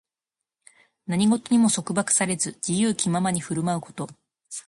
[1.05, 4.09] 何事にも束縛されず、自由気ままに振る舞うこと。